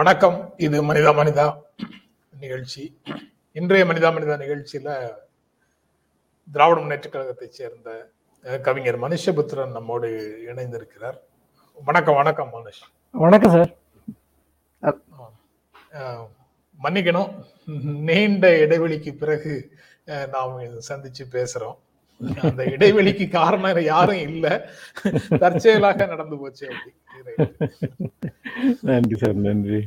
[0.00, 0.54] வணக்கம்.
[0.56, 1.46] இது மனிதா மனிதா
[2.40, 2.82] நிகழ்ச்சி.
[3.52, 4.90] இன்றைய மனிதா மனிதா நிகழ்ச்சியில
[6.52, 8.10] திராவிட முன்னேற்ற கழகத்தைச் சேர்ந்த
[8.62, 10.08] கவிஞர் மனுஷபுத்திரன் நம்மோடு
[10.46, 11.18] இணைந்திருக்கிறார்.
[11.84, 12.82] வணக்கம் வணக்கம் மனுஷ்.
[13.10, 13.76] வணக்கம்
[14.80, 14.98] சார்.
[16.82, 17.44] மன்னிக்கணும்.
[18.08, 19.70] நீண்ட இடைவெளிக்கு பிறகு
[20.04, 21.78] நாம் இது சந்திச்சு பேசுறோம்.
[22.42, 24.46] அந்த இடைவெளிக்கு காரணம் யாரும் இல்ல.
[25.38, 26.92] தற்செயலாக நடந்து போச்சு அப்படி.
[28.82, 29.80] நன்றி சார் நன்றி.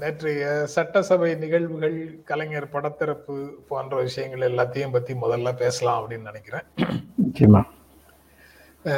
[0.00, 3.36] நேற்றைய சட்டசபை நிகழ்வுகள் கலைஞர் படத்திறப்பு
[3.68, 6.66] போன்ற விஷயங்கள் எல்லாத்தையும் பத்தி முதல்ல பேசலாம் அப்படின்னு நினைக்கிறேன்.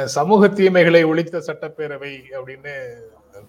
[0.07, 2.73] சமூக தீமைகளை ஒழித்த சட்டப்பேரவை அப்படின்னு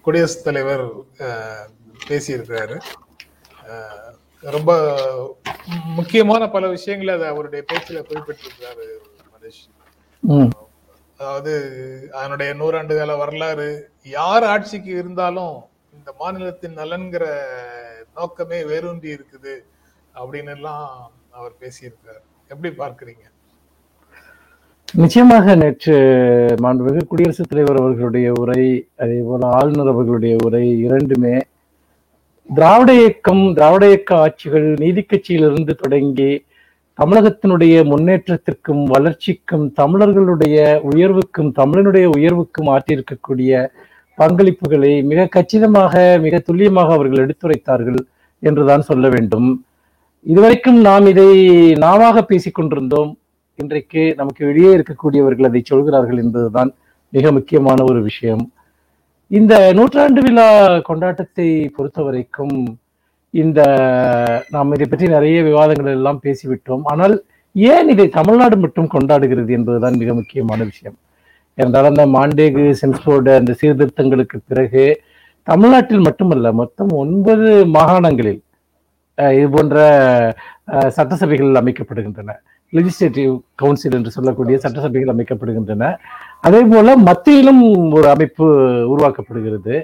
[0.01, 0.85] குடியரசுத் தலைவர்
[1.19, 1.65] அஹ்,
[2.07, 2.77] பேசியிருக்கிறாரு.
[4.43, 4.71] ரொம்ப
[5.95, 8.85] முக்கியமான பல விஷயங்களை அதை அவருடைய பேச்சுல குறிப்பிட்டிருக்கிறாரு
[9.33, 9.63] மனுஷ்.
[11.19, 11.53] அதாவது
[12.11, 13.67] அதனுடைய நூறாண்டு கால வரலாறு
[14.11, 15.57] யார் ஆட்சிக்கு இருந்தாலும்
[15.93, 17.25] இந்த மாநிலத்தின் நலன்கிற
[18.17, 19.55] நோக்கமே வேரூன்றி இருக்குது
[20.15, 20.85] அப்படின்னு எல்லாம்
[21.31, 23.25] அவர் பேசியிருக்கார் எப்படி பார்க்கறீங்க?
[25.01, 25.95] நிச்சயமாக நேற்று
[26.63, 28.63] மாண்புமிகு குடியரசுத் தலைவர் அவர்களுடைய உரை
[29.03, 31.35] அதே போல ஆளுநர் அவர்களுடைய உரை இரண்டுமே
[32.57, 36.29] திராவிட இயக்கம் திராவிட இயக்க ஆட்சிகள் நீதி கட்சியிலிருந்து தொடங்கி
[36.99, 40.57] தமிழகத்தினுடைய முன்னேற்றத்திற்கும் வளர்ச்சிக்கும் தமிழர்களுடைய
[40.91, 43.51] உயர்வுக்கும் தமிழனுடைய உயர்வுக்கும் ஆற்றியிருக்கக்கூடிய
[44.17, 45.93] பங்களிப்புகளை மிக கச்சிதமாக
[46.25, 48.01] மிக துல்லியமாக அவர்கள் எடுத்துரைத்தார்கள்
[48.39, 49.49] என்றுதான் சொல்ல வேண்டும்.
[50.25, 51.29] இதுவரைக்கும் நாம் இதை
[51.85, 53.11] நாமாக பேசிக் கொண்டிருந்தோம்.
[53.59, 56.71] இன்றைக்கு நமக்கு வெளியே இருக்கக்கூடியவர்கள் அதை சொல்கிறார்கள் என்பதுதான்
[57.13, 58.43] மிக முக்கியமான ஒரு விஷயம்.
[59.31, 60.45] இந்த நூற்றாண்டு விழா
[60.87, 62.55] கொண்டாட்டத்தை பொறுத்த வரைக்கும்
[63.33, 63.59] இந்த
[64.53, 66.83] நாம் இதை பற்றி நிறைய விவாதங்கள் எல்லாம் பேசிவிட்டோம்.
[66.91, 67.13] ஆனால்
[67.55, 70.97] ஏன் இதை தமிழ்நாடு மட்டும் கொண்டாடுகிறது என்பதுதான் மிக முக்கியமான விஷயம்.
[71.57, 74.85] என்றால் அந்த மாண்டேகு சென்ஸ்போர்டு அந்த சீர்திருத்தங்களுக்கு பிறகு
[75.47, 78.41] தமிழ்நாட்டில் மட்டுமல்ல மொத்தம் ஒன்பது மாகாணங்களில்
[79.37, 79.77] இது போன்ற
[80.97, 82.33] சட்டசபைகள் அமைக்கப்படுகின்றன.
[82.73, 85.83] லெஜிஸ்லேட்டிவ் கவுன்சில் என்று சொல்லக்கூடிய சட்டசபைகள் அமைக்கப்படுகின்றன.
[86.47, 87.63] அதே போல மத்தியிலும்
[87.97, 88.45] ஒரு அமைப்பு
[88.93, 89.77] உருவாக்கப்படுகிறது.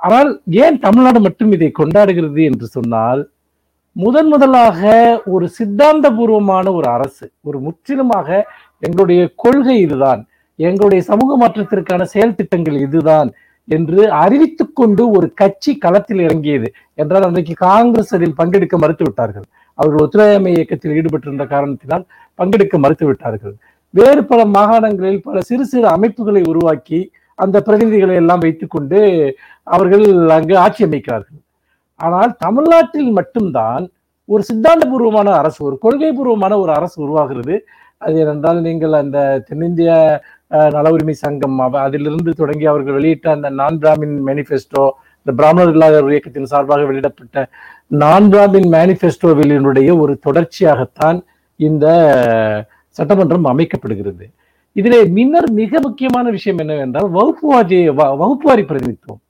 [0.00, 0.30] ஆனால்
[0.64, 3.22] ஏன் தமிழ்நாடு மட்டும் இதை கொண்டாடுகிறது என்று சொன்னால்
[3.96, 4.80] முதன் முதலாக
[5.26, 8.28] ஒரு சித்தாந்தபூர்வமான ஒரு அரசு ஒரு முற்றிலுமாக
[8.82, 10.20] எங்களுடைய கொள்கை இதுதான்.
[10.58, 13.28] எங்களுடைய சமூக மாற்றத்திற்கான செயல் திட்டங்கள் இதுதான்
[13.68, 19.46] என்று அறிவித்துக்கொண்டு ஒரு கட்சி களத்தில் இறங்கியது என்றால் அன்றைக்கு காங்கிரஸ் அதில் பங்கெடுக்க மறுத்து விட்டார்கள்
[19.80, 22.04] அவர்கள் ஒத்துழையாமை இயக்கத்தில் ஈடுபட்டிருந்த காரணத்தினால்
[22.38, 23.54] பங்கெடுக்க மறுத்துவிட்டார்கள்
[23.94, 27.00] வேறு பல மாகாணங்களில் பல சிறு சிறு அமைப்புகளை உருவாக்கி
[27.38, 28.98] அந்த பிரதிநிதிகளை எல்லாம் வைத்துக்கொண்டு
[29.66, 30.04] அவர்கள்
[30.36, 31.38] அங்கு ஆட்சி அமைக்கிறார்கள்.
[32.00, 33.84] ஆனால் தமிழ்நாட்டில் மட்டும்தான்
[34.28, 37.54] ஒரு சித்தாந்தபூர்வமான அரசு ஒரு கொள்கை பூர்வமான ஒரு அரசு உருவாகிறது.
[38.02, 39.18] அது ஏனென்றால் நீங்கள் அந்த
[39.48, 39.90] தென்னிந்திய
[40.50, 44.84] அஹ், நல உரிமை சங்கம் அதிலிருந்து தொடங்கி அவர்கள் வெளியிட்ட அந்த நான் பிராமின் மேனிஃபெஸ்டோ
[45.20, 47.38] இந்த பிராமணர் இல்லாத ஒரு இயக்கத்தின் சார்பாக வெளியிடப்பட்ட
[47.90, 51.24] நான் பிராமின் மேனிஃபெஸ்டோவினுடைய ஒரு தொடர்ச்சியாகத்தான்
[51.56, 51.86] இந்த
[52.88, 54.32] சட்டமன்றம் அமைக்கப்படுகிறது.
[54.72, 59.20] இதிலே மின்னர் மிக முக்கியமான விஷயம் என்னவென்றால் வகுப்புவாதி வ- வகுப்புவாரி பிரதிநிதித்துவம்.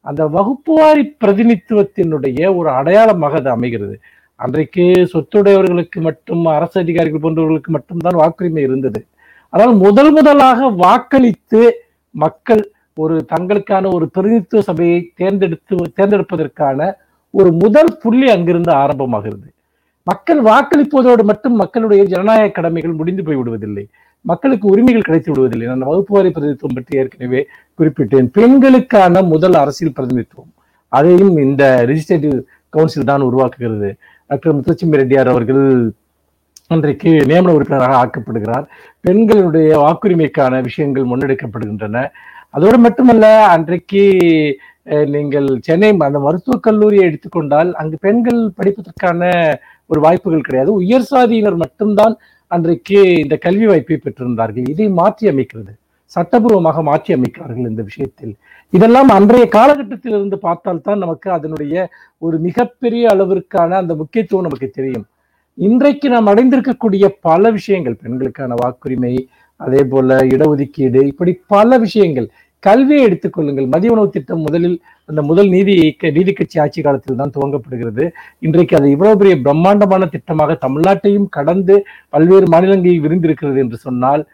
[0.00, 4.00] அந்த வகுப்புவாரி பிரதிநிதித்துவத்தினுடைய ஒரு அடையாளமாக அது அமைகிறது.
[4.34, 9.06] அன்றைக்கு சொத்துடையவர்களுக்கு மட்டும் அரசு அதிகாரிகள் போன்றவர்களுக்கு மட்டும்தான் வாக்குரிமை இருந்தது.
[9.48, 11.70] ஆனால் முதல் முதலாக வாக்களித்து
[12.10, 16.92] மக்கள் ஒரு தங்களுக்கான ஒரு பிரதிநிதித்துவ சபையை தேர்ந்தெடுத்து தேர்ந்தெடுப்பதற்கான
[17.30, 19.48] ஒரு முதல் புள்ளி அங்கிருந்து ஆரம்பமாகிறது.
[20.02, 23.84] மக்கள் வாக்களிப்பதோடு மட்டும் மக்களுடைய ஜனநாயக கடமைகள் முடிந்து போய் விடுவதில்லை.
[24.20, 25.66] மக்களுக்கு உரிமைகள் கிடைத்து விடுவதில்லை.
[25.66, 27.46] நான் வகுப்புவாரி பிரதிநிதித்துவம் பற்றி ஏற்கனவே
[27.78, 28.28] குறிப்பிட்டேன்.
[28.38, 30.52] பெண்களுக்கான முதல் அரசியல் பிரதிநிதித்துவம்.
[30.88, 33.90] அதையும் இந்த ரிஜிஸ்ட்ரேட்டிவ் கவுன்சில் தான் உருவாக்குகிறது.
[34.26, 35.92] டாக்டர் முத்துலட்சுமி ரெட்டியார் அவர்கள்
[36.66, 38.66] அன்றைக்கு நியமன உறுப்பினராக ஆக்கப்படுகிறார்.
[39.00, 42.04] பெண்களுடைய வாக்குரிமைக்கான விஷயங்கள் முன்னெடுக்கப்படுகின்றன.
[42.50, 44.04] அதோடு மட்டுமல்ல அன்றைக்கு
[44.86, 49.28] நீங்கள் சென்னை அந்த மருத்துவக் கல்லூரியை எடுத்துக்கொண்டால் அங்கு பெண்கள் படிப்பதற்கான
[49.90, 50.70] ஒரு வாய்ப்புகள் கிடையாது.
[50.82, 52.14] உயர் சாதியினர் மட்டும்தான்
[52.50, 54.66] அன்றைக்கு இந்த கல்வி வாய்ப்பை பெற்றிருந்தார்கள்.
[54.72, 55.72] இதை மாற்றி அமைக்கிறது.
[56.16, 58.32] சட்டபூர்வமாக மாற்றி அமைக்கிறார்கள் இந்த விஷயத்தில்.
[58.72, 61.74] இதெல்லாம் அன்றைய காலகட்டத்தில் இருந்து பார்த்தால்தான் நமக்கு அதனுடைய
[62.18, 65.06] ஒரு மிகப்பெரிய அளவிற்கான அந்த முக்கியத்துவம் நமக்கு தெரியும்.
[65.58, 69.14] இன்றைக்கு நாம் அடைந்திருக்கக்கூடிய பல விஷயங்கள் பெண்களுக்கான வாக்குரிமை
[69.60, 72.28] அதே போல இடஒதுக்கீடு இப்படி பல விஷயங்கள்.
[72.62, 74.76] கல்வியை எடுத்துக்கொள்ளுங்கள் மதிய உணவு திட்டம் முதலில்
[75.08, 75.74] அந்த முதல் நீதி
[76.18, 78.04] நீதி கட்சி ஆட்சி காலத்தில் தான் துவங்கப்படுகிறது.
[78.46, 81.76] இன்றைக்கு அது இவ்வளவு பெரிய பிரம்மாண்டமான திட்டமாக தமிழ்நாட்டையும் கடந்து
[82.14, 84.24] பல்வேறு மாநிலங்களில் விரிந்திருக்கிறது என்று சொன்னால்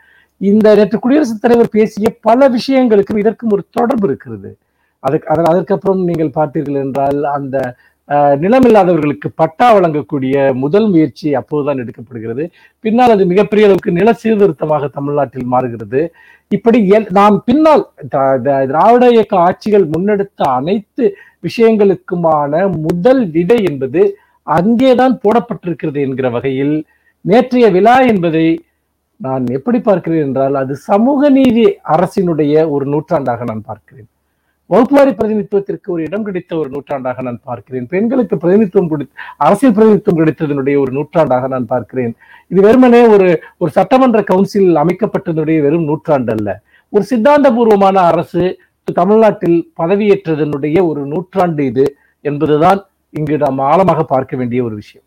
[0.40, 4.50] இந்த நேற்று குடியரசுத் தலைவர் பேசிய பல விஷயங்களுக்கும் இதற்கும் ஒரு தொடர்பு இருக்கிறது.
[5.02, 7.56] அதுக்கு அதன் அதற்கப்புறம் நீங்கள் பார்த்தீர்கள் என்றால் அந்த
[8.08, 12.50] நிலமில்லாதவர்களுக்கு பட்டா வழங்கக்கூடிய முதல் முயற்சி அப்போதுதான் எடுக்கப்படுகிறது.
[12.80, 16.14] பின்னால் அது மிகப்பெரிய அளவுக்கு நில சீர்திருத்தமாக தமிழ்நாட்டில் மாறுகிறது.
[16.48, 25.20] இப்படி நாம் பின்னால் த- த- திராவிட இயக்க ஆட்சிகள் முன்னெடுத்த அனைத்து விஷயங்களுக்குமான முதல் விடை என்பது அங்கேதான்
[25.24, 26.84] போடப்பட்டிருக்கிறது என்கிற வகையில்
[27.20, 28.64] நேற்றைய விழா என்பதை
[29.16, 34.06] நான் எப்படி பார்க்கிறேன் என்றால் அது சமூக நீதி அரசினுடைய ஒரு நூற்றாண்டாக நான் பார்க்கிறேன்.
[34.70, 37.86] வகுப்புவாரி பிரதிநிதித்துவத்திற்கு ஒரு இடம் கிடைத்த ஒரு நூற்றாண்டாக நான் பார்க்கிறேன்.
[37.86, 42.16] பெண்களுக்கு பிரதிநிதித்துவம் கொடு அரசியல் பிரதிநிதித்துவம் கிடைத்ததனுடைய ஒரு நூற்றாண்டாக நான் பார்க்கிறேன்.
[42.48, 48.60] இது வெறுமனே ஒரு ஒரு சட்டமன்ற கவுன்சில் அமைக்கப்பட்டதனுடைய வெறும் நூற்றாண்டு அல்ல ஒரு சித்தாந்தபூர்வமான அரசு
[48.94, 55.04] தமிழ்நாட்டில் பதவியேற்றதனுடைய ஒரு நூற்றாண்டு இது என்பதுதான் இங்கு நாம் ஆழமாக பார்க்க வேண்டிய ஒரு விஷயம்.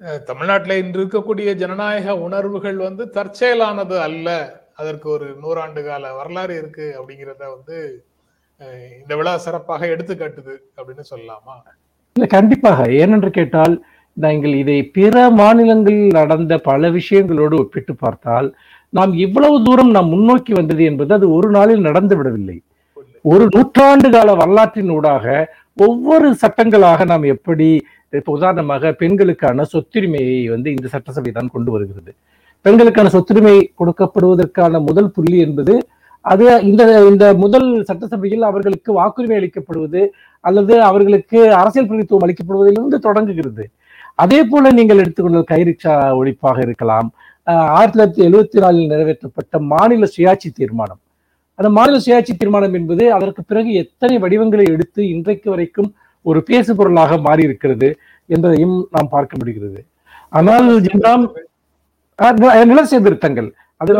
[0.00, 4.58] அஹ் தமிழ்நாட்டுல இன்று இருக்கக்கூடிய ஜனநாயக உணர்வுகள் வந்து தற்செயலானது அல்ல.
[4.76, 8.04] அதற்கு ஒரு நூறாண்டு கால வரலாறு இருக்கு அப்படிங்கிறத வந்து
[9.00, 11.54] இந்த விழா சிறப்பாக எடுத்துக்காட்டுது அப்படின்னு சொல்லலாமா?
[12.16, 12.80] இல்ல கண்டிப்பாக.
[13.00, 13.74] ஏனென்று கேட்டால்
[14.16, 18.48] நாங்கள் இதை பிற மாநிலங்களில் நடந்த பல விஷயங்களோடு ஒப்பிட்டு பார்த்தால்
[18.98, 22.56] நாம் இவ்வளவு தூரம் நாம் முன்னோக்கி வந்தது என்பது அது ஒரு நாளில் நடந்து விடவில்லை.
[23.24, 25.26] ஒரு நூற்றாண்டு கால வரலாற்றின் ஊடாக
[25.86, 27.68] ஒவ்வொரு சட்டங்களாக நாம் எப்படி
[28.18, 32.12] இப்போ உதாரணமாக பெண்களுக்கான சொத்துரிமையை வந்து இந்த சட்டசபை தான் கொண்டு வருகிறது.
[32.64, 35.74] பெண்களுக்கான சொத்துரிமை கொடுக்கப்படுவதற்கான முதல் புள்ளி என்பது
[36.20, 40.08] அது இந்த இந்த முதல் சட்டசபையில் அவர்களுக்கு வாக்குரிமை அளிக்கப்படுவது
[40.40, 43.70] அல்லது அவர்களுக்கு அரசியல் பிரதித்துவம் அளிக்கப்படுவதிலிருந்து தொடங்குகிறது.
[44.14, 47.12] அதே போல நீங்கள் எடுத்துக்கொண்ட கைரிக்ஷா ஒழிப்பாக இருக்கலாம்.
[47.44, 50.98] ஆயிரத்தி தொள்ளாயிரத்தி எழுபத்தி நாலில் நிறைவேற்றப்பட்ட மாநில சுயாட்சி தீர்மானம்.
[51.54, 57.16] அந்த மாநில சுயாட்சி தீர்மானம் என்பது அதற்கு பிறகு எத்தனை வடிவங்களை எடுத்து இன்றைக்கு வரைக்கும் ஒரு பேசு பொருளாக
[57.16, 57.96] மாறி இருக்கிறது
[58.26, 59.84] என்பதையும் நாம் பார்க்க முடிகிறது.
[60.28, 60.80] ஆனால்
[62.22, 63.52] ஆஹ் நில- நில சீர்திருத்தங்கள்.
[63.80, 63.92] அது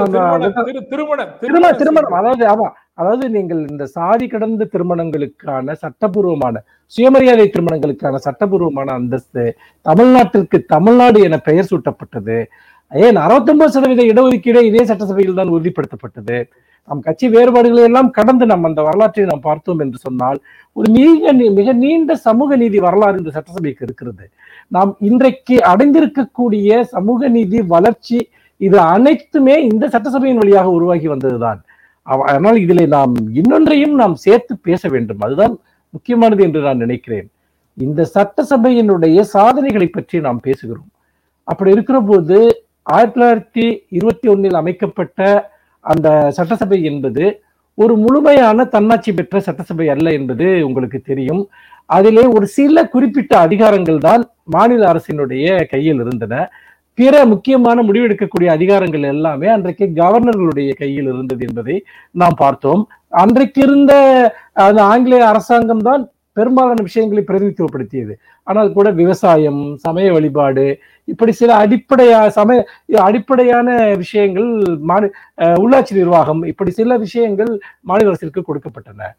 [0.91, 2.69] திருமணம், திரு- திருமணம் அதாவது ஆமா.
[2.95, 11.67] அதாவது நீங்கள் இந்த சாதி கடந்த திருமணங்களுக்கான சட்டபூர்வமான சுயமரியாதை திருமணங்களுக்கான சட்டபூர்வமான அந்தஸ்து தமிழ்நாட்டிற்கு தமிழ்நாடு என பெயர்
[11.71, 12.47] சூட்டப்பட்டது.
[12.93, 13.17] ஏன்?
[13.17, 16.49] 69% சதவீத இடஒதுக்கீடு இதே சட்டசபையில் தான் உறுதிப்படுத்தப்பட்டது.
[16.85, 20.41] நம் கட்சி வேறுபாடுகளை எல்லாம் கடந்து நம்ம அந்த வரலாற்றை நாம் பார்த்தோம் என்று சொன்னால்
[20.73, 24.31] ஒரு மிக மிக நீண்ட சமூக நீதி வரலாறு இந்த சட்டசபைக்கு இருக்கிறது.
[24.69, 28.29] நாம் இன்றைக்கு அடைந்திருக்கக்கூடிய சமூக நீதி வளர்ச்சி
[28.67, 31.61] இது அனைத்துமே இந்த சட்டசபையின் வழியாக உருவாகி வந்ததுதான்.
[32.35, 35.21] ஆனால் இதில் நாம் இன்னொன்றையும் நாம் சேர்த்து பேச வேண்டும்.
[35.27, 35.55] அதுதான்
[35.95, 37.29] முக்கியமானது என்று நான் நினைக்கிறேன்.
[37.87, 40.91] இந்த சட்டசபையினுடைய சாதனைகளை பற்றி நாம் பேசுகிறோம்.
[41.49, 42.39] அப்படி இருக்கிற போது
[42.95, 43.65] ஆயிரத்தி தொள்ளாயிரத்தி
[43.97, 45.21] இருபத்தி ஒன்னில் அமைக்கப்பட்ட
[45.85, 46.09] அந்த
[46.39, 47.25] சட்டசபை என்பது
[47.83, 51.43] ஒரு முழுமையான தன்னாட்சி பெற்ற சட்டசபை அல்ல என்பது உங்களுக்கு தெரியும்.
[51.97, 54.23] அதிலே ஒரு சில குறிப்பிட்ட அதிகாரங்கள் தான்
[54.55, 56.35] மாநில அரசினுடைய கையில் இருந்தன.
[56.99, 61.77] பிற முக்கியமான முடிவெடுக்கக்கூடிய அதிகாரங்கள் எல்லாமே அன்றைக்கு கவர்னர்களுடைய கையில் இருந்தது என்பதை
[62.23, 62.83] நாம் பார்த்தோம்.
[63.23, 63.93] அன்றைக்கு இருந்த
[64.67, 66.03] அந்த ஆங்கிலேய அரசாங்கம் தான்
[66.39, 68.15] பெரும்பாலான விஷயங்களை பிரதிநிதித்துவப்படுத்தியது.
[68.47, 70.67] ஆனால் கூட விவசாயம் சமய வழிபாடு
[71.13, 72.59] இப்படி சில அடிப்படையா சமய
[73.09, 73.69] அடிப்படையான
[74.03, 74.51] விஷயங்கள்
[74.91, 75.09] மாநி
[75.63, 77.53] உள்ளாட்சி நிர்வாகம் இப்படி சில விஷயங்கள்
[77.91, 79.11] மாநில அரசிற்கு கொடுக்கப்பட்டன.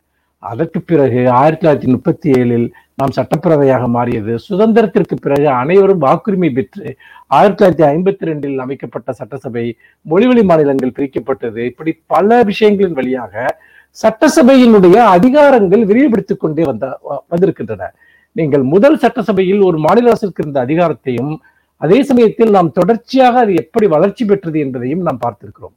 [0.43, 2.67] அதற்கு பிறகு ஆயிரத்தி தொள்ளாயிரத்தி முப்பத்தி ஏழில்
[3.01, 4.37] நாம் சட்டப்பேரவையாக மாறியது.
[4.49, 6.95] சுதந்திரத்திற்கு பிறகு அனைவரும் வாக்குரிமை பெற்று
[7.27, 9.77] ஆயிரத்தி தொள்ளாயிரத்தி ஐம்பத்தி ரெண்டில் அமைக்கப்பட்ட சட்டசபை
[10.09, 11.57] மொழிவழி மாநிலங்கள் பிரிக்கப்பட்டது.
[11.57, 13.57] இப்படி பல விஷயங்களின் வழியாக
[13.89, 17.93] சட்டசபையினுடைய அதிகாரங்கள் விரிவுபடுத்திக் கொண்டே வந்த வ- வந்திருக்கின்றன.
[18.31, 21.35] நீங்கள் முதல் சட்டசபையில் ஒரு மாநில அரசிற்கு இருந்த அதிகாரத்தையும்
[21.77, 25.75] அதே சமயத்தில் நாம் தொடர்ச்சியாக அது எப்படி வளர்ச்சி பெற்றது என்பதையும் நாம் பார்த்திருக்கிறோம்.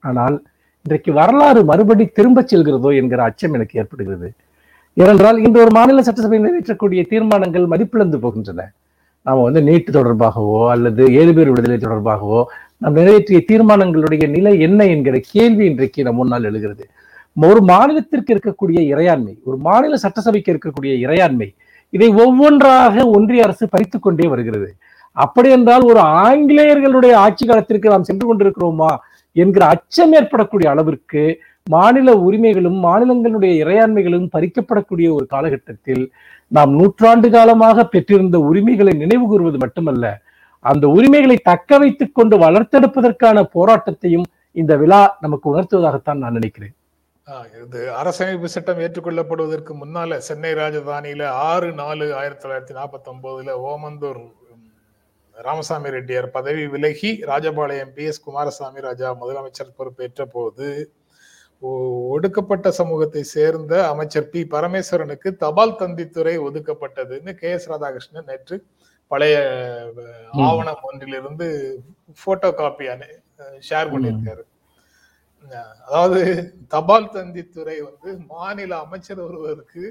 [0.00, 0.44] ஆனால்
[0.82, 4.32] இன்றைக்கு வரலாறு மறுபடி திரும்பச் செல்கிறதோ என்கிற அச்சம் எனக்கு ஏற்படுகிறது.
[5.02, 8.62] ஏனென்றால் இன்று ஒரு மாநில சட்டசபை நிறைவேற்றக்கூடிய தீர்மானங்கள் மதிப்பிழந்து போகின்றன.
[9.26, 12.40] நாம் வந்து நீட்டு தொடர்பாகவோ அல்லது ஏழு பேர் விடுதலை தொடர்பாகவோ
[12.82, 16.84] நாம் நிறைவேற்றிய தீர்மானங்களுடைய நிலை என்ன என்கிற கேள்வி இன்றைக்கு நம் முன்னால் எழுகிறது.
[17.36, 21.48] ஒரு மாநிலத்திற்கு இருக்கக்கூடிய இறையாண்மை ஒரு மாநில சட்டசபைக்கு இருக்கக்கூடிய இறையாண்மை
[21.92, 24.68] இதை ஒவ்வொன்றாக ஒன்றிய அரசு பறித்து கொண்டே வருகிறது.
[25.16, 28.90] அப்படி என்றால் ஒரு ஆங்கிலேயர்களுடைய ஆட்சி காலத்திற்கு நாம் சென்று கொண்டிருக்கிறோமா
[29.36, 31.22] என்கிற அச்சம் ஏற்படக்கூடிய அளவிற்கு
[31.68, 36.04] மாநில உரிமைகளும் மாநிலங்களுடைய இறையாண்மைகளும் பறிக்கப்படக்கூடிய ஒரு காலகட்டத்தில்
[36.50, 40.06] நாம் நூற்றாண்டு காலமாக பெற்றிருந்த உரிமைகளை நினைவு கூறுவது மட்டுமல்ல
[40.64, 46.74] அந்த உரிமைகளை தக்க வைத்துக் கொண்டு வளர்த்தெடுப்பதற்கான போராட்டத்தையும் இந்த விழா நமக்கு உணர்த்துவதாகத்தான் நான் நினைக்கிறேன்.
[47.26, 54.20] ஆஹ் இது அரசமைப்பு சட்டம் ஏற்றுக்கொள்ளப்படுவதற்கு முன்னால சென்னை ராஜதானியில ஆறு நாலு ஆயிரத்தி தொள்ளாயிரத்தி நாற்பத்தி ஒன்பதுல ஓமந்தூர்
[55.36, 60.68] ராமசாமி ரெட்டியார் பதவி விலகி ராஜபாளையம் பி எஸ் குமாரசாமி ராஜா முதலமைச்சர் பொறுப்பேற்ற போது
[61.60, 64.46] ஒடுக்கப்பட்ட சமூகத்தை சேர்ந்த அமைச்சர் பி.
[64.50, 67.50] பரமேஸ்வரனுக்கு தபால் தந்தித்துறை ஒதுக்கப்பட்டதுன்னு கே.
[67.50, 67.70] எஸ்.
[67.70, 68.64] ராதாகிருஷ்ணன் நேற்று
[69.06, 69.36] பழைய.
[70.32, 71.80] ஆவணம் ஒன்றிலிருந்து
[72.24, 72.86] போட்டோ காப்பி
[73.70, 74.42] ஷேர் பண்ணியிருக்காரு.
[75.84, 76.20] அதாவது
[76.68, 79.84] தபால் தந்தித்துறை வந்து மாநில அமைச்சர் ஒருவருக்கு.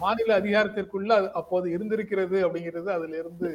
[0.00, 3.48] மாநில அதிகாரத்திற்குள்ள அது அப்போது இருந்திருக்கிறது அப்படிங்கிறது அதுல இருந்து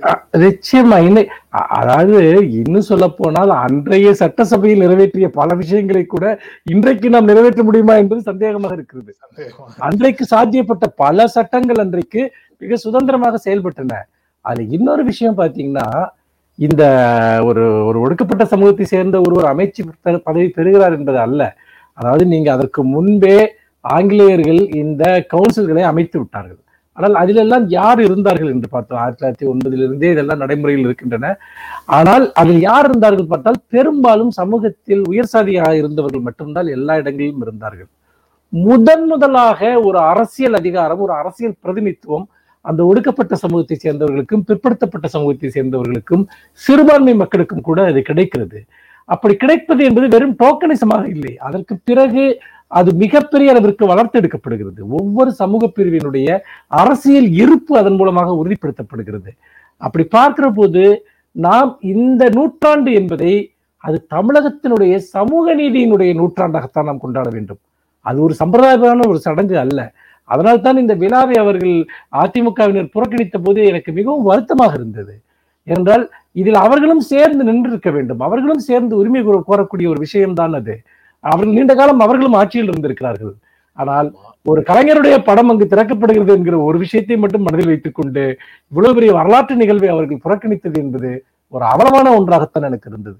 [0.43, 2.17] நிச்சயமா இன்னை அ- அதாவது
[2.59, 6.25] இன்னும் சொல்ல போனால் அன்றைய சட்டசபையில் நிறைவேற்றிய பல விஷயங்களை கூட
[6.67, 9.13] இன்றைக்கு நாம் நிறைவேற்ற முடியுமா என்பது சந்தேகமாக இருக்கிறது.
[9.23, 12.23] சந்தேகமா அன்றைக்கு சாத்தியப்பட்ட பல சட்டங்கள் அன்றைக்கு
[12.61, 13.93] மிக சுதந்திரமாக செயல்பட்டன.
[14.45, 15.87] அதுல இன்னொரு விஷயம் பாத்தீங்கன்னா
[16.59, 16.83] இந்த
[17.47, 19.81] ஒரு ஒரு ஒடுக்கப்பட்ட சமூகத்தை சேர்ந்த ஒருவர் அமைச்சு
[20.27, 21.41] பதவி பெறுகிறார் என்பது அல்ல.
[21.97, 23.37] அதாவது நீங்க அதற்கு முன்பே
[23.85, 26.61] ஆங்கிலேயர்கள் இந்த கவுன்சில்களை அமைத்து விட்டார்கள்.
[26.97, 28.99] ஆனால் அதிலெல்லாம் யார் இருந்தார்கள் என்று பார்த்தோம்.
[29.01, 31.31] ஆயிரத்தி தொள்ளாயிரத்தி ஒன்பதிலிருந்தே இதெல்லாம் நடைமுறையில் இருக்கின்றன.
[31.97, 37.89] ஆனால் அதில் யார் இருந்தார்கள் பார்த்தால் பெரும்பாலும் சமூகத்தில் உயர் சாதியாக இருந்தவர்கள் மட்டும்தான் எல்லா இடங்களிலும் இருந்தார்கள்.
[38.53, 42.25] முதன் முதலாக ஒரு அரசியல் அதிகாரம் ஒரு அரசியல் பிரதிநிதித்துவம்
[42.69, 46.23] அந்த ஒடுக்கப்பட்ட சமூகத்தை சேர்ந்தவர்களுக்கும் பிற்படுத்தப்பட்ட சமூகத்தை சேர்ந்தவர்களுக்கும்
[46.65, 48.59] சிறுபான்மை மக்களுக்கும் கூட அது கிடைக்கிறது.
[49.13, 51.33] அப்படி கிடைப்பது என்பது வெறும் டோக்கனிசமாக இல்லை.
[51.47, 52.23] அதற்கு பிறகு
[52.77, 54.79] அது மிகப்பெரிய அளவிற்கு வளர்த்தெடுக்கப்படுகிறது.
[54.99, 56.37] ஒவ்வொரு சமூக பிரிவினுடைய
[56.81, 59.31] அரசியல் இருப்பு அதன் மூலமாக உறுதிப்படுத்தப்படுகிறது.
[59.81, 60.83] அப்படி பார்க்கிற போது
[61.35, 63.33] நாம் இந்த நூற்றாண்டு என்பதை
[63.87, 67.61] அது தமிழகத்தினுடைய சமூக நீதியினுடைய நூற்றாண்டாகத்தான் நாம் கொண்டாட வேண்டும்.
[68.09, 69.79] அது ஒரு சம்பிரதாயமான ஒரு சடங்கு அல்ல.
[70.29, 71.75] அதனால் தான் இந்த விழாவை அவர்கள்
[72.23, 75.13] அதிமுகவினர் புறக்கணித்த போது எனக்கு மிகவும் வருத்தமாக இருந்தது.
[75.67, 76.03] என்றால்
[76.41, 78.21] இதில் அவர்களும் சேர்ந்து நின்றிருக்க வேண்டும்.
[78.27, 80.75] அவர்களும் சேர்ந்து உரிமை கோரக்கூடிய ஒரு விஷயம்தான் அது.
[81.23, 83.33] அவர்கள் நீண்ட காலம் அவர்களும் ஆட்சியில் இருந்திருக்கிறார்கள்.
[83.77, 84.07] ஆனால்
[84.51, 88.23] ஒரு கலைஞருடைய படம் அங்கு திறக்கப்படுகிறது என்கிற ஒரு விஷயத்தை மட்டும் மனதில் வைத்துக் கொண்டு
[88.71, 91.11] இவ்வளவு பெரிய வரலாற்று நிகழ்வை அவர்கள் புறக்கணித்தது என்பது
[91.53, 93.19] ஒரு அவலமான ஒன்றாகத்தான் எனக்கு இருந்தது.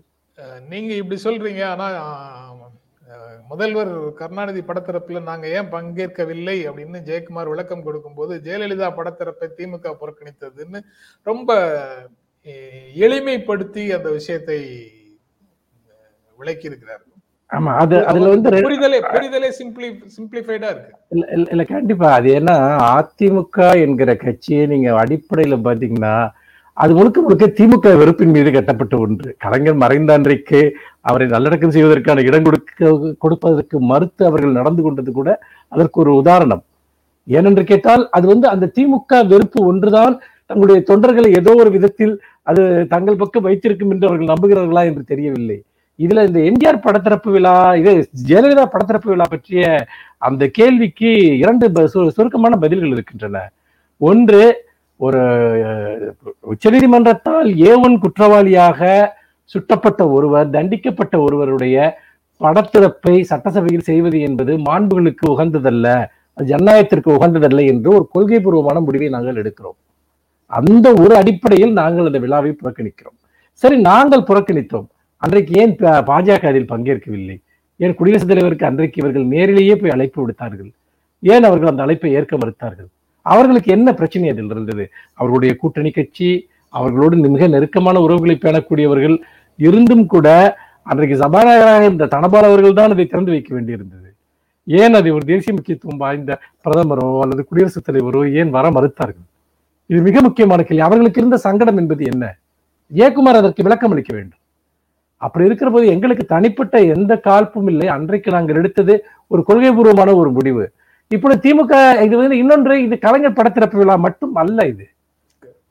[0.72, 1.88] நீங்க இப்படி சொல்றீங்க ஆனா
[3.50, 10.80] முதல்வர் கருணாநிதி படத்திறப்புல நாங்க ஏன் பங்கேற்கவில்லை அப்படின்னு ஜெயக்குமார் விளக்கம் கொடுக்கும்போது ஜெயலலிதா படத்திறப்பை திமுக புறக்கணித்ததுன்னு
[11.28, 11.52] ரொம்ப
[12.98, 14.60] எளிமைப்படுத்தி அந்த விஷயத்தை
[16.40, 17.04] விளக்கி இருக்கிறார்
[17.52, 20.94] ஆமா அது அதுல வந்து புரிதலே புரிதலே சிம்பிளி சிம்பிளிஃபைடா இருக்கு.
[21.14, 22.08] இல்ல- இல்ல கண்டிப்பா.
[22.16, 22.56] அது ஏன்னா
[22.94, 26.16] அதிமுக என்கிற கட்சியை நீங்க அடிப்படையில பாத்தீங்கன்னா
[26.78, 29.36] அது முழுக்க முழுக்க திமுக வெறுப்பின் மீது கட்டப்பட்ட ஒன்று.
[29.40, 36.00] கலைஞர் மறைந்த அன்றைக்கு அவரை நல்லடக்கம் செய்வதற்கான இடம் கொடுக்க கொடுப்பதற்கு மறுத்து அவர்கள் நடந்து கொண்டது கூட அதற்கு
[36.00, 36.64] ஒரு உதாரணம்.
[37.30, 43.16] ஏனென்று கேட்டால் அது வந்து அந்த திமுக வெறுப்பு ஒன்றுதான் தங்களுடைய தொண்டர்களை ஏதோ ஒரு விதத்தில் அது தங்கள்
[43.16, 45.64] பக்கம் வைத்திருக்கும் என்று அவர்கள் நம்புகிறார்களா என்று தெரியவில்லை.
[45.98, 49.86] இதுல இந்த எம்ஜிஆர் படத்திறப்பு விழா இது ஜெயலலிதா படத்திறப்பு விழா பற்றிய
[50.18, 53.52] அந்த கேள்விக்கு இரண்டு சு- சுருக்கமான பதில்கள் இருக்கின்றன.
[53.98, 54.65] ஒன்று
[54.98, 55.22] ஒரு
[56.40, 59.10] உச்சநீதிமன்றத்தால் ஏ ஒன் குற்றவாளியாக
[59.44, 61.98] சுட்டப்பட்ட ஒருவர் தண்டிக்கப்பட்ட ஒருவருடைய
[62.40, 66.06] படத்திறப்பை சட்டசபையில் செய்வது என்பது மாண்புகளுக்கு உகந்ததல்ல
[66.38, 69.84] ஜனநாயகத்திற்கு உகந்ததல்ல என்று ஒரு கொள்கை பூர்வமான முடிவை நாங்கள் எடுக்கிறோம்.
[70.46, 73.18] அந்த ஒரு அடிப்படையில் நாங்கள் அந்த விழாவை புறக்கணிக்கிறோம்.
[73.52, 74.88] சரி நாங்கள் புறக்கணித்தோம்.
[75.18, 77.42] அன்றைக்கு ஏன் பா- பாஜக அதில் பங்கேற்கவில்லை?
[77.78, 80.72] ஏன் குடியரசுத் தலைவருக்கு அன்றைக்கு இவர்கள் நேரிலேயே போய் அழைப்பு விடுத்தார்கள்?
[81.20, 82.88] ஏன் அவர்கள் அந்த அழைப்பை ஏற்க மறுத்தார்கள்?
[83.32, 84.84] அவர்களுக்கு என்ன பிரச்சனை அதில் இருந்தது?
[85.20, 86.30] அவர்களுடைய கூட்டணி கட்சி
[86.78, 89.18] அவர்களோடு மிக நெருக்கமான உறவுகளை பேணக்கூடியவர்கள்
[89.60, 90.28] இருந்தும் கூட
[90.92, 94.10] அன்றைக்கு சபாநாயகராக இருந்த தனபால் அவர்கள் தான் அதை திறந்து வைக்க வேண்டியிருந்தது.
[94.68, 96.32] ஏன் அதை ஒரு தேசிய முக்கியத்துவம் வாய்ந்த
[96.66, 99.28] பிரதமரோ அல்லது குடியரசுத் தலைவரோ ஏன் வர மறுத்தார்கள்?
[99.90, 100.84] இது மிக முக்கியமான கேள்வி.
[100.88, 102.24] அவர்களுக்கு இருந்த சங்கடம் என்பது என்ன?
[102.92, 104.42] ஜெயக்குமார் அதற்கு விளக்கம் அளிக்க வேண்டும்.
[105.26, 107.88] அப்படி இருக்கிற போது எங்களுக்கு தனிப்பட்ட எந்த காழ்ப்பும் இல்லை.
[107.98, 108.94] அன்றைக்கு நாங்கள் எடுத்தது
[109.32, 110.66] ஒரு கொள்கை பூர்வமான ஒரு முடிவு.
[111.12, 111.74] இப்படி திமுக
[112.06, 114.86] இது வந்து இன்னொன்று இது கலைஞர் படத்திறப்பு விழா மட்டும் அல்ல இது.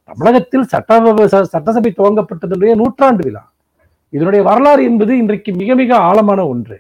[0.09, 3.45] தமிழகத்தில் சட்ட சட்டசபை துவங்கப்பட்டதுடைய நூற்றாண்டு விழா.
[4.13, 6.77] இதனுடைய வரலாறு என்பது இன்றைக்கு மிக மிக ஆழமான ஒன்று.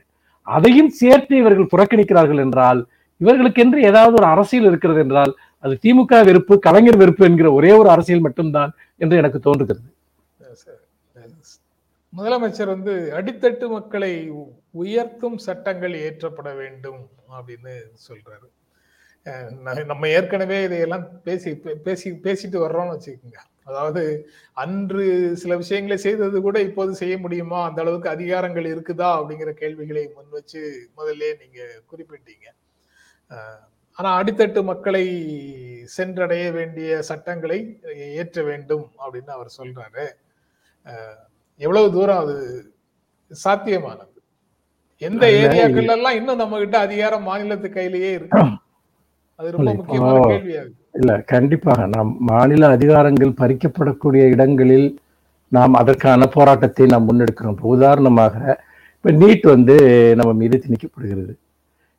[0.46, 2.80] அதையும் சேர்த்து இவர்கள் புறக்கணிக்கிறார்கள் என்றால்
[3.20, 5.32] இவர்களுக்கென்று ஏதாவது ஒரு அரசியல் இருக்கிறது என்றால்
[5.64, 9.88] அது திமுக வெறுப்பு கலைஞர் வெறுப்பு என்கிற ஒரே ஒரு அரசியல் மட்டும்தான் என்று எனக்கு தோன்றுகிறது.
[12.12, 14.12] முதலமைச்சர் வந்து அடித்தட்டு மக்களை
[14.82, 17.00] உயர்த்தும் சட்டங்கள் இயற்றப்பட வேண்டும்.
[17.42, 18.52] அப்படின்னு சொல்றாரு.
[19.24, 23.36] ந- நம்ம ஏற்கனவே இதையெல்லாம் பேசி பே- பேசி பேசிட்டு வர்றோம்னு வச்சுக்கோங்க.
[23.64, 27.68] அதாவது அன்று சில விஷயங்களை செய்தது கூட இப்போது செய்ய முடியுமா?
[27.68, 29.06] அந்த அளவுக்கு அதிகாரங்கள் இருக்குதா?
[29.06, 32.54] அப்படிங்கிற கேள்விகளை முன் வச்சு முதல்ல நீங்க குறிப்பிட்டீங்க.
[33.92, 35.32] ஆனா அடித்தட்டு மக்களை
[35.84, 40.12] சென்றடைய வேண்டிய சட்டங்களை இயற்ற வேண்டும் அப்படின்னு அவர் சொல்றாரு.
[41.56, 42.68] எவ்வளவு தூரம் அது
[43.44, 44.13] சாத்தியமானது?
[44.98, 48.38] எந்த அதுல ஏரியாக்கள்ல எல்லாம் இன்னும் நம்ம கிட்ட அதிகாரம் மாநிலத்து கையிலேயே இருக்கு.
[49.34, 55.00] அது ரொம்ப இல்லை, முக்கியமான இப்போ- கேள்வியா இருக்கு இல்ல கண்டிப்பாக நாம் மாநில அதிகாரங்கள் பறிக்கப்படக்கூடிய இடங்களில்
[55.48, 57.50] நாம் அதற்கான போராட்டத்தை நாம் முன்னெடுக்கிறோம்.
[57.50, 58.62] இப்போ உதாரணமாக
[58.96, 59.76] இப்ப நீட் வந்து
[60.16, 61.34] நம்ம மீது திணிக்கப்படுகிறது.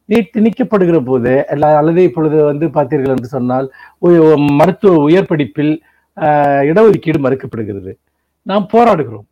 [0.10, 3.72] நீட் திணிக்கப்படுகிற போது எல்லா அல்லது இப்பொழுது வந்து பார்த்தீர்கள் என்று சொன்னால்
[4.36, 5.84] மருத்துவ உயர் படிப்பில்
[6.70, 7.94] இடஒதுக்கீடு மறுக்கப்படுகிறது.
[8.42, 9.28] நாம் போராடுகிறோம்.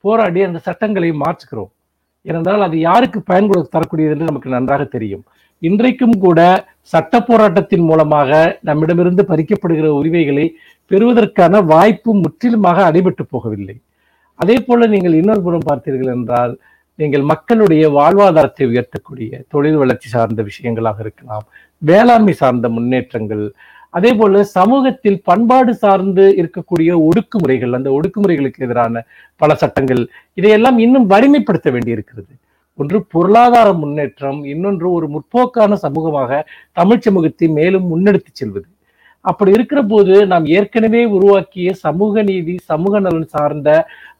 [0.00, 1.72] போராடி அந்த சட்டங்களை மாற்றுகிறோம்.
[2.28, 5.24] ஏனென்றால் அது யாருக்கு பயன் தரக்கூடியது என்று நமக்கு நன்றாக தெரியும்.
[5.62, 6.40] இன்றைக்கும் கூட
[6.92, 8.30] சட்ட போராட்டத்தின் மூலமாக
[8.68, 10.46] நம்மிடமிருந்து பறிக்கப்படுகிற உரிமைகளை
[10.90, 13.76] பெறுவதற்கான வாய்ப்பு முற்றிலுமாக அடைபட்டு போகவில்லை.
[14.40, 16.52] அதே போல நீங்கள் இன்னொரு புறம் பார்த்தீர்கள் என்றால்
[16.98, 21.46] நீங்கள் மக்களுடைய வாழ்வாதாரத்தை உயர்த்தக்கூடிய தொழில் வளர்ச்சி சார்ந்த விஷயங்களாக இருக்கலாம்
[21.82, 23.42] வேளாண்மை சார்ந்த முன்னேற்றங்கள்
[23.96, 29.02] அதே போல சமூகத்தில் பண்பாடு சார்ந்து இருக்கக்கூடிய ஒடுக்குமுறைகள் அந்த ஒடுக்குமுறைகளுக்கு எதிரான
[29.42, 30.02] பல சட்டங்கள்
[30.38, 32.32] இதையெல்லாம் இன்னும் வலிமைப்படுத்த வேண்டியிருக்கிறது.
[32.78, 36.40] ஒன்று பொருளாதார முன்னேற்றம் இன்னொன்று ஒரு முற்போக்கான சமூகமாக
[36.80, 38.66] தமிழ் சமூகத்தை மேலும் முன்னெடுத்து செல்வது.
[39.24, 43.70] அப்படி இருக்கிற போது நாம் ஏற்கனவே உருவாக்கிய சமூக நீதி சமூக நலன் சார்ந்த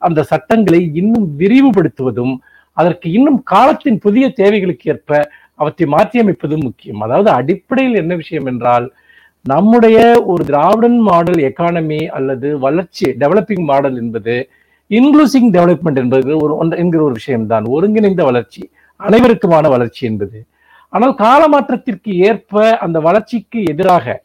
[0.06, 2.34] அந்த சட்டங்களை இன்னும் விரிவுபடுத்துவதும்
[2.76, 5.20] அதற்கு இன்னும் காலத்தின் புதிய தேவைகளுக்கு ஏற்ப
[5.60, 7.02] அவற்றை மாற்றியமைப்பதும் முக்கியம்.
[7.06, 8.86] அதாவது அடிப்படையில் என்ன விஷயம் என்றால்
[9.46, 14.34] நம்முடைய ஒரு திராவிடன் மாடல் எக்கானமி அல்லது வளர்ச்சி டெவலப்பிங் மாடல் என்பது
[14.90, 17.64] இன்க்ளூசிங் டெவலப்மெண்ட் என்பது ஒரு என்கிற ஒரு விஷயம்தான்.
[17.66, 18.62] ஒருங்கிணைந்த வளர்ச்சி
[19.00, 20.38] அனைவருக்குமான வளர்ச்சி என்பது.
[20.92, 24.16] ஆனால் கால மாற்றத்திற்கு ஏற்ப அந்த வளர்ச்சிக்கு எதிராக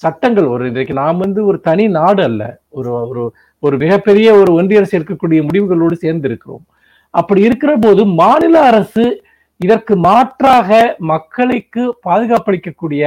[0.00, 2.42] சட்டங்கள் ஒரு இன்றைக்கு நாம் வந்து ஒரு தனி நாடு அல்ல.
[2.68, 3.22] ஒரு ஒரு
[3.62, 6.64] ஒரு மிகப்பெரிய ஒரு ஒன்றிய அரசு இருக்கக்கூடிய முடிவுகளோடு சேர்ந்து இருக்கிறோம்
[7.14, 9.04] அப்படி இருக்கிற போது மாநில அரசு
[9.60, 13.02] இதற்கு மாற்றாக மக்களுக்கு பாதுகாப்பளிக்கக்கூடிய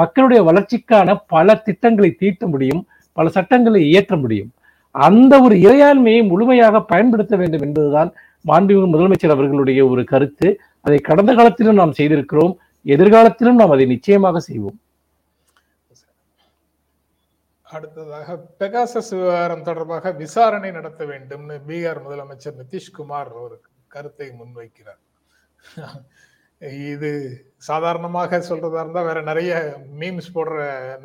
[0.00, 2.82] மக்களுடைய வளர்ச்சிக்கான பல திட்டங்களை தீட்ட முடியும்
[3.18, 4.50] பல சட்டங்களை இயற்ற முடியும்.
[4.94, 8.10] அந்த ஒரு இறையாண்மையை முழுமையாக பயன்படுத்த வேண்டும் என்பதுதான்
[8.48, 10.48] மாண்புமிகு முதலமைச்சர் அவர்களுடைய ஒரு கருத்து.
[10.86, 12.54] அதை கடந்த காலத்திலும் நாம் செய்திருக்கிறோம்
[12.94, 14.78] எதிர்காலத்திலும் நாம் அதை நிச்சயமாக செய்வோம்.
[17.66, 23.56] அடுத்ததாக பெகாசஸ் விவகாரம் தொடர்பாக விசாரணை நடத்த வேண்டும்னு பீகார் முதலமைச்சர் நிதிஷ்குமார் ஒரு
[23.94, 25.02] கருத்தை முன்வைக்கிறார்.
[26.94, 27.10] இது
[27.68, 29.52] சாதாரணமாக சொல்றதா இருந்தா வேற நிறைய
[30.00, 30.56] மீம்ஸ் போடுற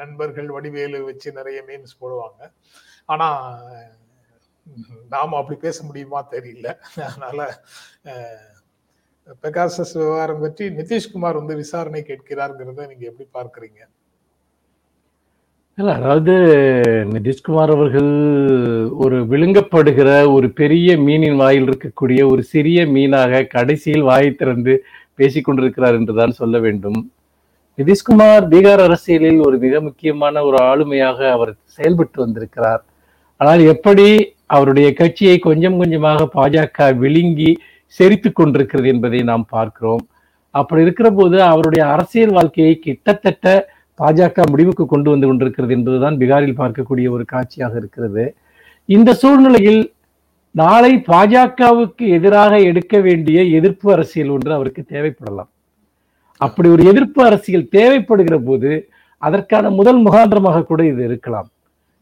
[0.02, 2.42] நண்பர்கள் வடிவேலு வச்சு நிறைய மீம்ஸ் போடுவாங்க.
[3.14, 3.28] ஆனா
[5.14, 6.68] நாம அப்படி பேச முடியுமா தெரியல.
[7.08, 7.40] அதனால
[9.44, 13.82] பெகாசஸ் விவகாரம் பற்றி நிதிஷ்குமார் வந்து விசாரணை கேட்கிறாருங்கிறத நீங்க எப்படி பார்க்குறீங்க?
[15.78, 16.34] இல்லை அதாவது
[17.14, 18.10] நிதிஷ்குமார் அவர்கள்
[19.04, 24.74] ஒரு விழுங்கப்படுகிற ஒரு பெரிய மீனின் வாயில் இருக்கக்கூடிய ஒரு சிறிய மீனாக கடைசியில் வாயை திறந்து
[25.20, 27.00] பேசிக் கொண்டிருக்கிறார் என்றுதான் சொல்ல வேண்டும்.
[27.78, 32.82] நிதிஷ்குமார் பீகார் அரசியலில் ஒரு மிக முக்கியமான ஒரு ஆளுமையாக அவர் செயல்பட்டு வந்திருக்கிறார்.
[33.42, 34.08] ஆனால் எப்படி
[34.56, 37.52] அவருடைய கட்சியை கொஞ்சம் கொஞ்சமாக பாஜக விழுங்கி
[37.96, 40.04] செரித்து கொண்டிருக்கிறது என்பதை நாம் பார்க்கிறோம்.
[40.56, 43.48] அப்படி இருக்கிற போது அவருடைய அரசியல் வாழ்க்கையை கிட்டத்தட்ட
[44.00, 48.24] பாஜக முடிவுக்கு கொண்டு வந்து கொண்டிருக்கிறது என்பதுதான் பீகாரில் பார்க்கக்கூடிய ஒரு காட்சியாக இருக்கிறது.
[48.90, 49.82] இந்த சூழ்நிலையில்
[50.56, 55.50] நாளை பாஜகவுக்கு எதிராக எடுக்க வேண்டிய எதிர்ப்பு அரசியல் ஒன்று அவருக்கு தேவைப்படலாம்.
[56.38, 58.72] அப்படி ஒரு எதிர்ப்பு அரசியல் தேவைப்படுகிற போது
[59.18, 61.48] அதற்கான முதல் முகாந்திரமாக கூட இது இருக்கலாம்.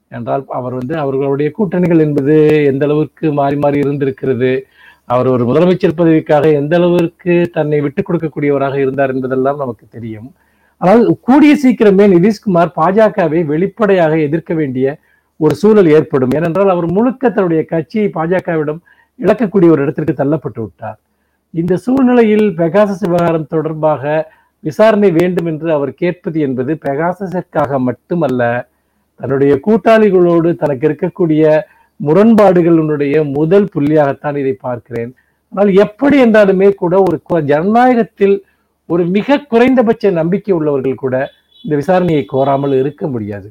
[0.07, 2.35] என்றால் அவர் வந்து அவர்களுடைய கூட்டணிகள் என்பது
[2.71, 4.51] எந்த அளவுக்கு மாறி மாறி இருந்திருக்கிறது
[5.05, 10.29] அவர் ஒரு முதலமைச்சர் பதவிக்காக எந்த அளவிற்கு தன்னை விட்டுக் கொடுக்கக்கூடியவராக இருந்தார் என்பதெல்லாம் நமக்கு தெரியும்.
[10.77, 14.99] ஆனால் கூடிய சீக்கிரமே நிதிஷ்குமார் பாஜகவை வெளிப்படையாக எதிர்க்க வேண்டிய
[15.43, 16.33] ஒரு சூழல் ஏற்படும்.
[16.37, 18.81] ஏனென்றால் அவர் முழுக்க தன்னுடைய கட்சியை பாஜகவிடம்
[19.19, 20.99] இழக்கக்கூடிய ஒரு இடத்திற்கு தள்ளப்பட்டு விட்டார்.
[21.53, 24.03] இந்த சூழ்நிலையில் பெகாசஸ் விவகாரம் தொடர்பாக
[24.63, 28.41] விசாரணை வேண்டும் என்று அவர் கேட்பது என்பது பெகாசஸிற்காக மட்டுமல்ல
[29.19, 31.43] தன்னுடைய கூட்டாளிகளோடு தனக்கு இருக்கக்கூடிய
[31.99, 35.11] முரண்பாடுகளினுடைய முதல் புள்ளியாகத்தான் இதை பார்க்கிறேன்.
[35.53, 37.17] ஆனால் எப்படி என்றாலுமே கூட ஒரு
[37.51, 38.35] ஜனநாயகத்தில்
[38.89, 41.15] ஒரு மிக குறைந்தபட்ச நம்பிக்கை உள்ளவர்கள் கூட
[41.65, 43.49] இந்த விசாரணையை கோராமல் இருக்க முடியாது.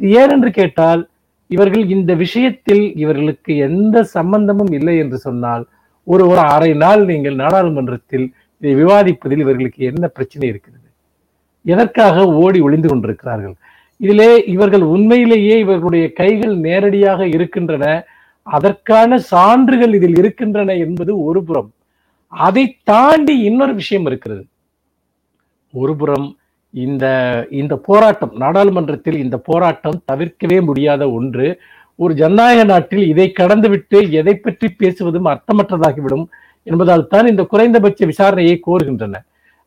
[0.00, 1.08] ஏனென்று கேட்டால்
[1.46, 5.66] இவர்கள் இந்த விஷயத்தில் இவர்களுக்கு எந்த சம்பந்தமும் இல்லை என்று சொன்னால்
[6.04, 8.32] ஒரு ஒரு அரை நாள் நீங்கள் நாடாளுமன்றத்தில்
[8.62, 10.86] இதை விவாதிப்பதில் இவர்களுக்கு என்ன பிரச்சனை இருக்கிறது?
[11.62, 13.54] எதற்காக ஓடி ஒளிந்து கொண்டிருக்கிறார்கள்?
[13.96, 18.04] இதிலே இவர்கள் உண்மையிலேயே இவர்களுடைய கைகள் நேரடியாக இருக்கின்றன
[18.42, 21.72] அதற்கான சான்றுகள் இதில் இருக்கின்றன என்பது ஒரு புறம்.
[22.26, 24.46] அதை தாண்டி இன்னொரு விஷயம் இருக்கிறது.
[25.72, 26.38] ஒரு புறம்
[26.84, 27.04] இந்த
[27.60, 31.46] இந்த போராட்டம் நாடாளுமன்றத்தில் இந்த போராட்டம் தவிர்க்கவே முடியாத ஒன்று.
[31.98, 36.26] ஒரு ஜனநாயக நாட்டில் இதை கடந்துவிட்டு எதை பற்றி பேசுவதும் அர்த்தமற்றதாகிவிடும்
[36.66, 39.16] என்பதால் தான் இந்த குறைந்தபட்ச விசாரணையை கோருகின்றன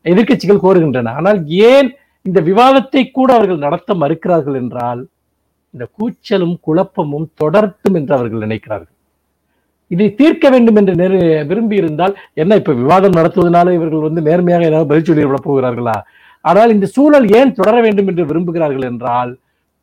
[0.04, 1.12] எதிர்கட்சிகள் கோருகின்றன.
[1.18, 1.88] ஆனால் ஏன்
[2.24, 5.02] இந்த விவாதத்தை கூட அவர்கள் நடத்த மறுக்கிறார்கள் என்றால்
[5.74, 8.90] இந்த கூச்சலும் குழப்பமும் தொடர்த்தும் என்று அவர்கள் நினைக்கிறார்கள்.
[9.90, 10.94] இதை தீர்க்க வேண்டும் என்று
[11.50, 15.96] விரும்பி இருந்தால் என்ன இப்ப விவாதம் நடத்துவதனால இவர்கள் வந்து நேர்மையாக ஏதாவது பதில் சொல்லி விட போகிறார்களா?
[16.44, 19.32] ஆனால் இந்த சூழல் ஏன் தொடர வேண்டும் என்று விரும்புகிறார்கள் என்றால்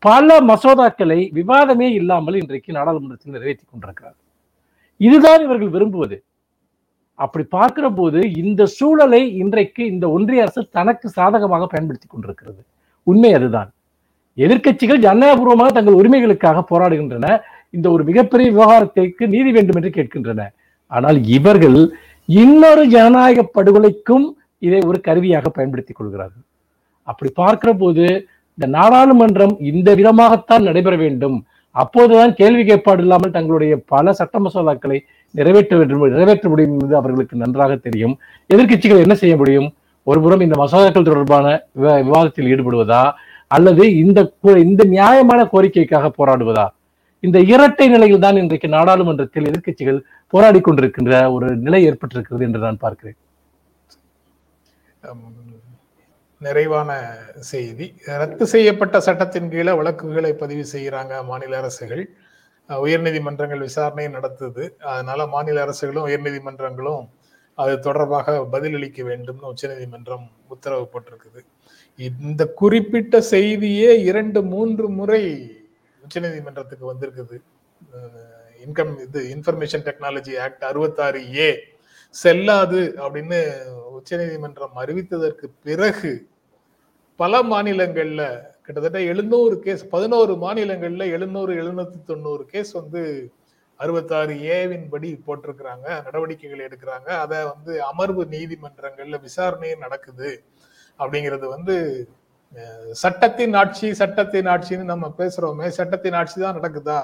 [0.03, 4.17] பல மசோதாக்களை விவாதமே இல்லாமல் இன்றைக்கு நாடாளுமன்றத்தில் நிறைவேற்றி கொண்டிருக்கிறார்.
[4.97, 6.17] இதுதான் இவர்கள் விரும்புவது.
[7.19, 12.61] அப்படி பார்க்கிற போது இந்த சூழலை இன்றைக்கு இந்த ஒன்றிய அரசு தனக்கு சாதகமாக பயன்படுத்தி கொண்டிருக்கிறது.
[13.07, 13.69] உண்மை அதுதான்.
[14.37, 17.27] எதிர்கட்சிகள் ஜனநாயகபூர்வமாக தங்கள் உரிமைகளுக்காக போராடுகின்றன.
[17.75, 20.43] இந்த ஒரு மிகப்பெரிய விவகாரத்திற்கு நீதி வேண்டும் என்று கேட்கின்றன.
[20.91, 21.79] ஆனால் இவர்கள்
[22.29, 24.25] இன்னொரு ஜனநாயக படுகொலைக்கும்
[24.67, 26.45] இதை ஒரு கருவியாக பயன்படுத்திக் கொள்கிறார்கள்.
[27.11, 28.05] அப்படி பார்க்கிற போது
[28.57, 31.37] இந்த நாடாளுமன்றம் இந்த விதமாகத்தான் நடைபெற வேண்டும்.
[31.75, 34.97] அப்போதுதான் கேள்வி கேட்பாடு இல்லாமல் தங்களுடைய பல சட்ட மசோதாக்களை
[35.35, 38.15] நிறைவேற்ற வேண்டும் நிறைவேற்ற முடியும் என்பது அவர்களுக்கு நன்றாக தெரியும்.
[38.53, 39.69] எதிர்க்கட்சிகள் என்ன செய்ய முடியும்?
[40.07, 41.45] ஒருபுறம் இந்த மசோதாக்கள் தொடர்பான
[42.07, 43.03] விவாதத்தில் ஈடுபடுவதா?
[43.55, 44.19] அல்லது இந்த
[44.65, 46.65] இந்த நியாயமான கோரிக்கைக்காக போராடுவதா?
[47.27, 49.99] இந்த இரட்டை நிலையில் தான் இன்றைக்கு நாடாளுமன்றத்தில் எதிர்க்கட்சிகள்
[50.33, 53.17] போராடி கொண்டிருக்கின்ற ஒரு நிலை ஏற்பட்டிருக்கிறது என்று நான் பார்க்கிறேன்.
[56.45, 56.91] நிறைவான
[57.51, 57.87] செய்தி.
[58.21, 62.03] ரத்து செய்யப்பட்ட சட்டத்தின் கீழே வழக்குகளை பதிவு செய்கிறாங்க மாநில அரசுகள்.
[62.69, 64.63] உயர்நீதிமன்றங்கள் விசாரணை நடத்துது.
[64.93, 67.05] அதனால மாநில அரசுகளும் உயர்நீதிமன்றங்களும்
[67.57, 71.41] அது தொடர்பாக பதிலளிக்க வேண்டும்னு உச்சநீதிமன்றம் உத்தரவு போட்டிருக்குது.
[71.99, 75.23] இந்த குறிப்பிட்ட செய்தியே இரண்டு மூன்று முறை
[76.03, 77.37] உச்சநீதிமன்றத்துக்கு வந்திருக்குது.
[78.65, 81.49] இன்கம் இது இன்ஃபர்மேஷன் டெக்னாலஜி ஆக்ட் அறுபத்தாறு ஏ
[82.15, 83.39] செல்லாது அப்படின்னு
[83.99, 86.11] உச்சநீதிமன்றம் அறிவித்ததற்கு பிறகு
[87.19, 88.23] பல மாநிலங்கள்ல
[88.65, 93.01] கிட்டத்தட்ட எழுநூறு கேஸ் பதினோரு மாநிலங்கள்ல எழுநூறு எழுநூத்தி தொண்ணூறு கேஸ் வந்து
[93.79, 95.87] அறுபத்தாறு ஏவின் படி போட்டிருக்கிறாங்க.
[96.05, 97.09] நடவடிக்கைகள் எடுக்கிறாங்க.
[97.23, 100.31] அதை வந்து அமர்வு நீதிமன்றங்கள்ல விசாரணை நடக்குது
[100.99, 101.75] அப்படிங்கிறது வந்து
[103.01, 106.99] சட்டத்தின் ஆட்சி சட்டத்தின் ஆட்சின்னு நம்ம பேசுறோமே சட்டத்தின் ஆட்சி தான் நடக்குதா?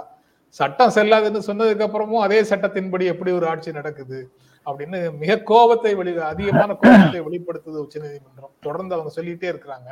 [0.60, 4.19] சட்டம் செல்லாதுன்னு சொன்னதுக்கு அப்புறமும் அதே சட்டத்தின்படி எப்படி ஒரு ஆட்சி நடக்குது?
[4.65, 8.51] அப்படின்னு மிக கோபத்தை வெளி அதிகமான கோபத்தை வெளிப்படுத்துது உச்சநீதிமன்றம்.
[8.62, 9.89] தொடர்ந்து அவங்க சொல்லிட்டே இருக்கிறாங்க.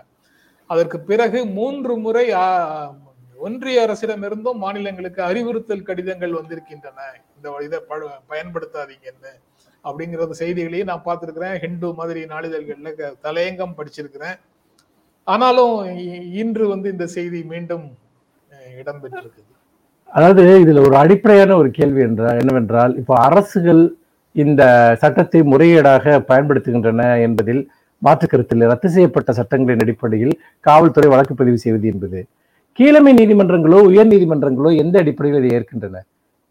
[0.68, 2.96] அதற்கு பிறகு மூன்று முறை ஒன்றிய
[3.36, 7.02] ஒன்றிய அரசிடமிருந்தும் மாநிலங்களுக்கு அறிவுறுத்தல் கடிதங்கள் வந்திருக்கின்றன.
[7.36, 7.80] இந்த இதை
[8.30, 9.32] பயன்படுத்தாதீங்கன்னு
[9.84, 11.60] அப்படிங்கிற செய்திகளையும் நான் பார்த்துருக்கிறேன்.
[11.60, 14.40] ஹிந்து மாதிரி நாளிதழ்கள்ல க- தலையங்கம் படிச்சிருக்கிறேன்.
[15.24, 17.98] ஆனாலும் இ- இன்று வந்து இந்த செய்தி மீண்டும்
[18.50, 19.52] அஹ், இடம்பெற்றிருக்குது.
[20.06, 23.96] அதாவது இதுல ஒரு அடிப்படையான ஒரு கேள்வி என்றால் என்னவென்றால் இப்போ அரசுகள்
[24.36, 24.62] இந்த
[25.02, 27.62] சட்டத்தை முறையீடாக பயன்படுத்துகின்றன என்பதில்
[28.02, 30.34] மாற்று கருத்தில் ரத்து செய்யப்பட்ட சட்டங்களின் அடிப்படையில்
[30.66, 32.20] காவல்துறை வழக்கு பதிவு செய்வது என்பது.
[32.80, 35.98] கீழமை நீதிமன்றங்களோ உயர் நீதிமன்றங்களோ எந்த அடிப்படையில் இதை ஏற்கின்றன?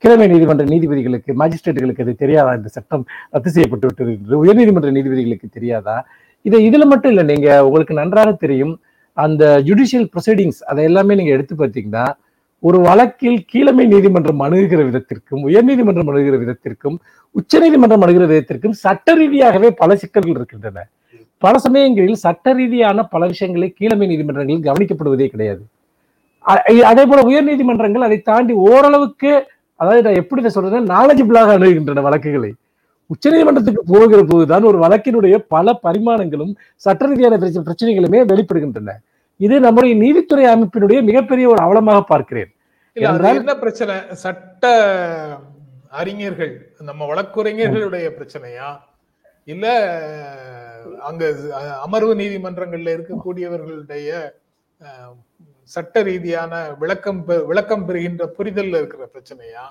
[0.05, 2.53] கீழமை நீதிமன்ற நீதிபதிகளுக்கு மேஜிஸ்ட்ரேட்டுகளுக்கு அது தெரியாதா?
[2.59, 5.97] இந்த சட்டம் ரத்து செய்யப்பட்டு விட்டது என்று உயர்நீதிமன்ற நீதிபதிகளுக்கு தெரியாதா?
[6.45, 8.75] இதை இதுல மட்டும் இல்லை நீங்க உங்களுக்கு நன்றாக தெரியும்
[9.17, 12.05] அந்த ஜுடிஷியல் ப்ரொசீடிங்ஸ் அதை எல்லாமே நீங்க எடுத்து பார்த்தீங்கன்னா
[12.65, 16.99] ஒரு வழக்கில் கீழமை நீதிமன்றம் அணுகுகிற விதத்திற்கும் உயர்நீதிமன்றம் அணுகுகிற விதத்திற்கும்
[17.31, 20.89] உச்சநீதிமன்றம் அணுகிற விதத்திற்கும் சட்ட ரீதியாகவே பல சிக்கல்கள் இருக்கின்றன.
[21.39, 25.63] பல சமயங்களில் சட்ட ரீதியான பல விஷயங்களை கீழமை நீதிமன்றங்களில் கவனிக்கப்படுவதே கிடையாது.
[26.49, 32.03] அ- அதே போல உயர் நீதிமன்றங்கள் அதை தாண்டி ஓரளவுக்கு அதாவது நான் எப்படி இதை சொல்றேன் நாலேஜபிளாக அணுகுகின்றன
[32.03, 32.53] வழக்குகளை.
[33.07, 38.91] உச்சநீதிமன்றத்துக்கு போகிற போதுதான் ஒரு வழக்கினுடைய பல பரிமாணங்களும் சட்ட ரீதியான பிரச்சனைகளுமே வெளிப்படுகின்றன.
[39.47, 42.51] இது நம்முடைய நீதித்துறை அமைப்பினுடைய மிகப்பெரிய ஒரு அவலமாக பார்க்கிறேன்.
[42.97, 43.95] என்ன பிரச்சனை?
[44.23, 44.65] சட்ட
[46.01, 46.53] அறிஞர்கள்
[46.89, 48.69] நம்ம வழக்குரைஞர்களுடைய பிரச்சனையா?
[49.49, 49.67] இல்ல
[51.09, 51.23] அங்க
[51.87, 54.11] அமர்வு நீதிமன்றங்கள்ல இருக்கக்கூடியவர்களுடைய
[55.71, 56.53] சட்ட ரீதியான
[56.83, 59.65] விளக்கம் விளக்கம் பெறுகின்ற புரிதல்ல இருக்கிற பிரச்சனையா?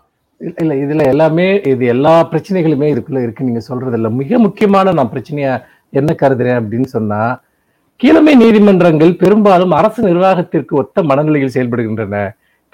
[0.61, 3.47] இல்ல இதுல எல்லாமே இது எல்லா பிரச்சனைகளுமே இதுக்குள்ள இருக்கு.
[3.49, 5.53] நீங்க சொல்றது இல்ல மிக முக்கியமான நான் பிரச்சனையா
[5.99, 7.21] என்ன கருதுறேன் அப்படின்னு சொன்னா
[8.01, 12.15] கீழமை நீதிமன்றங்கள் பெரும்பாலும் அரசு நிர்வாகத்திற்கு ஒத்த மனநிலையில் செயல்படுகின்றன.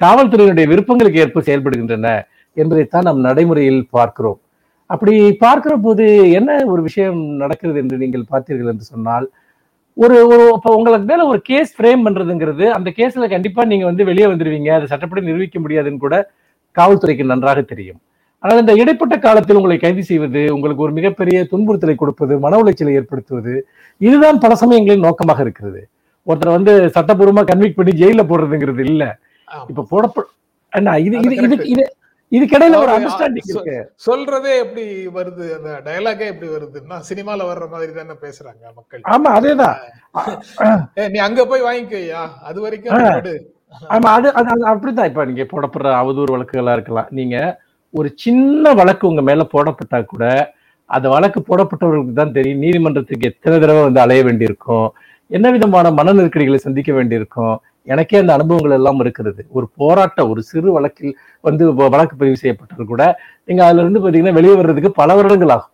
[0.02, 2.08] காவல்துறையினுடைய விருப்பங்களுக்கு ஏற்ப செயல்படுகின்றன
[2.58, 4.40] என்பதைத்தான் நாம் நடைமுறையில் பார்க்கிறோம்.
[4.90, 5.14] அப்படி
[5.44, 6.06] பார்க்கிற போது
[6.40, 9.28] என்ன ஒரு விஷயம் நடக்கிறது என்று நீங்கள் பார்த்தீர்கள் என்று சொன்னால்
[9.98, 14.28] ஒரு ஒரு இப்போ உங்களுக்கு மேல ஒரு கேஸ் ஃப்ரேம் பண்றதுங்கிறது அந்த கேஸ்ல கண்டிப்பா நீங்க வந்து வெளியே
[14.32, 14.72] வந்துருவீங்க.
[14.78, 16.18] அதை சட்டப்படி நிரூபிக்க முடியாதுன்னு கூட
[16.76, 18.00] காவல்துறைக்கு நன்றாக தெரியும்.
[18.44, 23.54] ஆனால் இந்த இடைப்பட்ட காலத்தில் உங்களை கைது செய்வது உங்களுக்கு ஒரு மிகப்பெரிய துன்புறுத்தலை கொடுப்பது மன உளைச்சலை ஏற்படுத்துவது
[24.02, 25.82] இதுதான் பல சமயங்களில் நோக்கமாக இருக்கிறது.
[26.28, 29.04] ஒருத்தர் வந்து சட்டப்பூர்வமா கன்விக் பண்ணி ஜெயில போடுறதுங்கிறது இல்ல.
[29.72, 30.26] இப்ப போடப்ப
[30.74, 31.70] அண்ணா, இது அது இது இது correct.
[31.74, 31.84] இது
[32.32, 33.76] இதுக்கிடையில ஒரு அண்டர்ஸ்டாண்டிங் இருக்கு.
[34.08, 34.86] சொல்றதே எப்படி
[35.18, 35.46] வருது?
[35.58, 39.04] அந்த டயலாகே எப்படி வருதுன்னா சினிமால வர்ற மாதிரி தானே பேசுறாங்க மக்கள்.
[39.14, 39.78] ஆமா அதேதான்.
[41.14, 43.40] நீ அங்க போய் வாங்கிக்கோயா அது வரைக்கும்.
[43.96, 45.10] ஆமா அது அது அது அப்படித்தான்.
[45.12, 47.10] இப்ப நீங்க போடப்படுற அவதூறு வழக்குகளா இருக்கலாம்.
[47.20, 47.38] நீங்க
[47.94, 50.26] ஒரு சின்ன வழக்கு உங்க மேல போடப்பட்டா கூட
[50.90, 54.88] அந்த வழக்கு போடப்பட்டவர்களுக்கு தான் தெரியும் நீதிமன்றத்துக்கு எத்தனை தடவை வந்து அலைய வேண்டியிருக்கும்
[55.32, 57.56] என்ன விதமான மன நெருக்கடிகளை சந்திக்க வேண்டியிருக்கும்
[57.88, 59.42] எனக்கே அந்த அனுபவங்கள் எல்லாம் இருக்கிறது.
[59.58, 61.14] ஒரு போராட்டம் ஒரு சிறு வழக்கில்
[61.48, 61.64] வந்து
[61.96, 63.04] வழக்கு பதிவு செய்யப்பட்டது கூட
[63.48, 65.74] நீங்க அதுல இருந்து பாத்தீங்கன்னா வெளியே வர்றதுக்கு பல வருடங்கள் ஆகும்.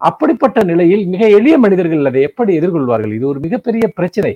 [0.00, 3.12] அப்படிப்பட்ட நிலையில் மிக எளிய மனிதர்கள் அதை எப்படி எதிர்கொள்வார்கள்?
[3.18, 4.32] இது ஒரு மிகப்பெரிய பிரச்சனை.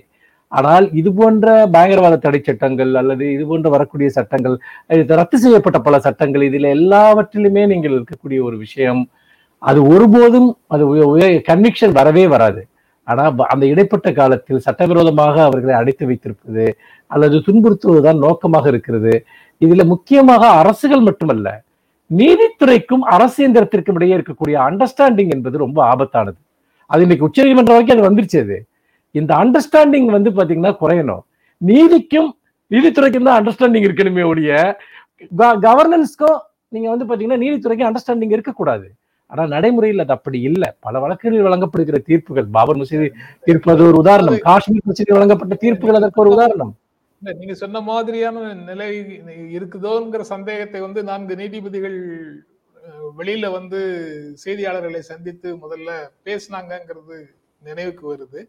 [0.53, 4.57] ஆனால் இது போன்ற பயங்கரவாத தடை சட்டங்கள் அல்லது இது போன்ற வரக்கூடிய சட்டங்கள்
[5.21, 9.03] ரத்து செய்யப்பட்ட பல சட்டங்கள் இதில் எல்லாவற்றிலுமே நீங்கள் இருக்கக்கூடிய ஒரு விஷயம்.
[9.63, 10.85] அது ஒருபோதும் அது
[11.51, 12.63] கன்விக்ஷன் வரவே வராது.
[13.09, 16.65] ஆனால் அந்த இடைப்பட்ட காலத்தில் சட்டவிரோதமாக அவர்களை அடைத்து வைத்திருப்பது
[17.11, 19.15] அல்லது துன்புறுத்துவதுதான் நோக்கமாக இருக்கிறது.
[19.61, 21.49] இதுல முக்கியமாக அரசுகள் மட்டுமல்ல
[22.11, 26.39] நீதித்துறைக்கும் அரசு இயந்திரத்திற்கும் இடையே இருக்கக்கூடிய அண்டர்ஸ்டாண்டிங் என்பது ரொம்ப ஆபத்தானது.
[26.91, 28.59] அது இன்னைக்கு உச்சநீதிமன்றம் வரைக்கும் அது வந்துருச்சு அது.
[29.15, 31.23] இந்த அண்டர்ஸ்டாண்டிங் வந்து பாத்தீங்கன்னா குறையணும்.
[31.61, 32.31] நீதிக்கும்
[32.71, 34.53] நீதித்துறைக்கும் தான் அண்டர்ஸ்டாண்டிங் இருக்கணுமே ஒழிய
[35.67, 36.39] கவர்னன்ஸ்க்கும்
[36.75, 38.87] நீங்க வந்து பாத்தீங்கன்னா நீதித்துறைக்கு அண்டர்ஸ்டாண்டிங் இருக்கக்கூடாது.
[39.33, 40.69] ஆனா நடைமுறையில் அது அப்படி இல்லை.
[40.87, 43.07] பல வழக்குகளில் வழங்கப்படுகிற தீர்ப்புகள் பாபர் மசீதி
[43.47, 44.37] தீர்ப்பு அது ஒரு உதாரணம்.
[44.49, 46.73] காஷ்மீர் பிரச்சனையில் வழங்கப்பட்ட தீர்ப்புகள் அதற்கு ஒரு உதாரணம்.
[47.23, 48.39] இல்ல, நீங்க சொன்ன மாதிரியான
[48.71, 48.89] நிலை
[49.57, 51.99] இருக்குதோங்கிற சந்தேகத்தை வந்து நான்கு நீதிபதிகள்
[53.21, 53.81] வெளியில வந்து
[54.45, 55.91] செய்தியாளர்களை சந்தித்து முதல்ல
[56.27, 57.17] பேசினாங்கிறது
[57.63, 58.41] நினைவுக்கு வருது.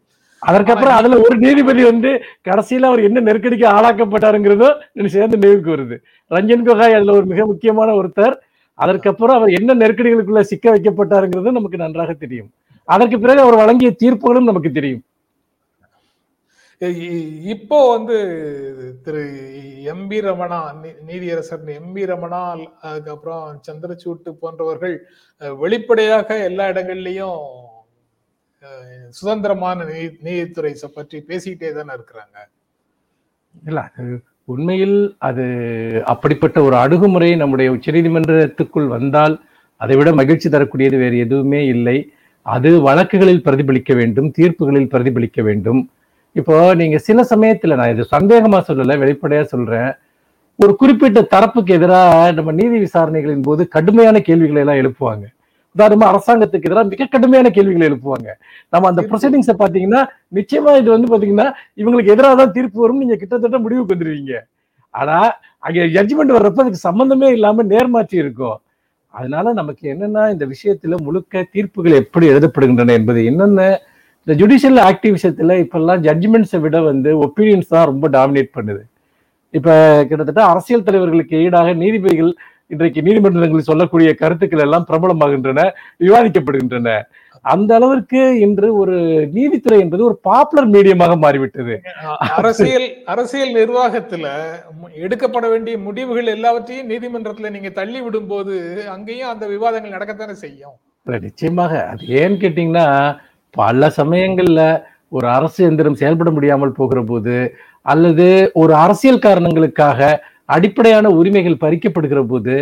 [0.42, 2.10] அதற்கப்புறம் அதுல ஒரு நீதிபதி வந்து
[2.48, 5.96] கடைசியில அவர் என்ன நெருக்கடிக்கு ஆளாக்கப்பட்டாருங்கிறதும் சேர்ந்து நினைவுக்கு வருது.
[6.36, 8.36] ரஞ்சன் கோகாய் அதுல ஒரு மிக முக்கியமான ஒருத்தர்.
[8.78, 12.50] அதற்கப்புறம் அவர் என்ன நெருக்கடிகளுக்குள்ள சிக்க வைக்கப்பட்டாருங்கிறது நமக்கு நன்றாக தெரியும்.
[12.94, 15.04] அதற்கு பிறகு அவர் வழங்கிய தீர்ப்புகளும் நமக்கு தெரியும்.
[17.52, 18.16] இப்போ வந்து
[19.04, 19.22] திரு
[19.92, 20.58] எம் பி ரமணா
[21.08, 22.42] நீதியரசர் எம் பி ரமணா
[22.88, 24.94] அதுக்கப்புறம் சந்திரசூட்டு போன்றவர்கள்
[25.62, 27.40] வெளிப்படையாக எல்லா இடங்கள்லயும்
[29.08, 32.48] சுதந்திரமான நீ- நீதித்துறை பற்றி பேசிக்கிட்டே தானே இருக்கிறாங்க.
[33.66, 33.90] இல்ல
[34.44, 35.42] உண்மையில் அது
[36.04, 39.40] அப்படிப்பட்ட ஒரு அணுகுமுறை நம்முடைய உச்சநீதிமன்றத்துக்குள் வந்தால்
[39.76, 42.12] அதை விட மகிழ்ச்சி தரக்கூடியது வேறு எதுவுமே இல்லை.
[42.42, 45.90] அது வழக்குகளில் பிரதிபலிக்க வேண்டும் தீர்ப்புகளில் பிரதிபலிக்க வேண்டும்.
[46.32, 49.92] இப்போ நீங்க சில சமயத்துல நான் இது சந்தேகமா சொல்லல வெளிப்படையா சொல்றேன்.
[50.56, 55.37] ஒரு குறிப்பிட்ட தரப்புக்கு எதிராக நம்ம நீதி விசாரணைகளின் போது கடுமையான கேள்விகளை எல்லாம் எழுப்புவாங்க.
[55.76, 58.28] உதாரணமா அரசாங்கத்துக்கு எதிராக மிக கடுமையான கேள்விகளை எழுப்புவாங்க.
[58.72, 60.00] நம்ம அந்த ப்ரொசீடிங்ஸை பாத்தீங்கன்னா
[60.38, 61.48] நிச்சயமா இது வந்து பாத்தீங்கன்னா
[61.82, 64.34] இவங்களுக்கு எதிராக தான் தீர்ப்பு வரும் நீங்க கிட்டத்தட்ட முடிவுக்கு வந்துருவீங்க.
[64.94, 65.18] ஆனா
[65.66, 68.58] அங்க ஜட்ஜ்மெண்ட் வர்றப்ப அதுக்கு சம்பந்தமே இல்லாம நேர்மாற்றி இருக்கும்.
[69.14, 73.62] அதனால நமக்கு என்னன்னா இந்த விஷயத்துல முழுக்க தீர்ப்புகள் எப்படி எழுதப்படுகின்றன என்பது என்னென்ன
[74.22, 78.82] இந்த ஜுடிஷியல் ஆக்டிவ் விஷயத்துல இப்பெல்லாம் ஜட்ஜ்மெண்ட்ஸை விட வந்து ஒப்பீனியன்ஸ் தான் ரொம்ப டாமினேட் பண்ணுது.
[79.58, 79.68] இப்ப
[80.08, 82.32] கிட்டத்தட்ட அரசியல் தலைவர்களுக்கு ஈடாக நீதிபதிகள்
[82.70, 85.60] இன்றைக்கு நீதிமன்றங்களில் சொல்லக்கூடிய கருத்துக்கள் எல்லாம் பிரபலமாகின்றன
[86.04, 86.88] விவாதிக்கப்படுகின்றன.
[87.44, 88.96] அந்த அளவிற்கு இன்று ஒரு
[89.36, 91.74] நீதித்துறை என்பது ஒரு பாப்புலர் மீடியமாக மாறிவிட்டது.
[92.38, 94.26] அரசியல் அரசியல் நிர்வாகத்துல
[95.04, 98.54] எடுக்கப்பட வேண்டிய முடிவுகள் எல்லாவற்றையும் நீதிமன்றத்துல நீங்க தள்ளி விடும்போது
[98.96, 100.76] அங்கேயும் அந்த விவாதங்கள் நடக்கத்தானே செய்யும்.
[101.26, 101.72] நிச்சயமாக.
[101.90, 102.86] அது ஏன்னு கேட்டீங்கன்னா
[103.54, 104.62] பல சமயங்கள்ல
[105.16, 107.36] ஒரு அரசு எந்திரம் செயல்பட முடியாமல் போகிற போது
[107.92, 108.26] அல்லது
[108.62, 110.00] ஒரு அரசியல் காரணங்களுக்காக
[110.54, 112.54] அடிப்படையான உரிமைகள் பறிக்கப்படுகிற போது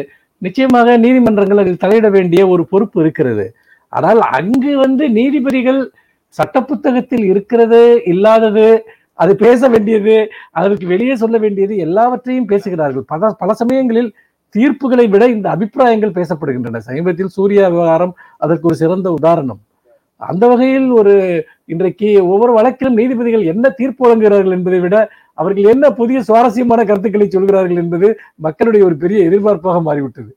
[0.42, 3.46] நிச்சயமாக நீதிமன்றங்கள் அதில் தலையிட வேண்டிய ஒரு பொறுப்பு இருக்கிறது.
[3.92, 5.80] ஆனால் அங்கு வந்து நீதிபதிகள்
[6.38, 7.80] சட்ட புத்தகத்தில் இருக்கிறது
[8.12, 8.66] இல்லாதது
[9.22, 10.14] அது பேச வேண்டியது
[10.60, 13.04] அதற்கு வெளியே சொல்ல வேண்டியது எல்லாவற்றையும் பேசுகிறார்கள்.
[13.12, 14.10] பல பல சமயங்களில்
[14.54, 16.80] தீர்ப்புகளை விட இந்த அபிப்பிராயங்கள் பேசப்படுகின்றன.
[16.88, 19.60] சமீபத்தில் சூர்யா விவகாரம் அதற்கு ஒரு சிறந்த உதாரணம்.
[20.22, 21.14] அந்த வகையில் ஒரு
[21.72, 24.98] இன்றைக்கு ஒவ்வொரு வழக்கிலும் நீதிபதிகள் என்ன தீர்ப்பு வழங்குகிறார்கள் என்பதை விட
[25.38, 28.08] அவர்கள் என்ன புதிய சுவாரஸ்யமான கருத்துக்களை சொல்கிறார்கள் என்பது
[28.46, 30.32] மக்களுடைய ஒரு பெரிய எதிர்பார்ப்பாக மாறிவிட்டது.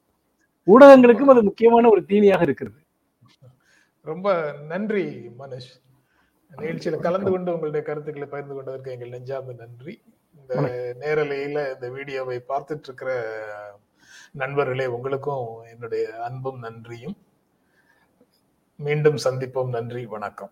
[0.68, 2.80] ஊடகங்களுக்கும் அது முக்கியமான ஒரு தீனியாக இருக்கிறது.
[4.02, 5.06] ரொம்ப நன்றி
[5.40, 5.72] மனுஷ்.
[6.52, 9.96] நிகழ்ச்சியில கலந்து கொண்டு உங்களுடைய கருத்துக்களை பகிர்ந்து கொண்டதற்கு எங்கள் நெஞ்சார்ந்த நன்றி.
[10.40, 10.54] இந்த
[11.02, 13.12] நேரலையில இந்த வீடியோவை பார்த்துட்டு இருக்கிற
[14.32, 17.18] நண்பர்களே உங்களுக்கும் என்னுடைய அன்பும் நன்றியும்.
[18.76, 19.70] மீண்டும் சந்திப்போம்.
[19.70, 20.52] நன்றி வணக்கம்.